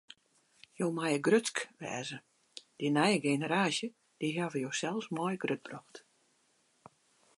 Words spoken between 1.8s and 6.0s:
wêze: dy nije generaasje, dy hawwe josels mei grutbrocht.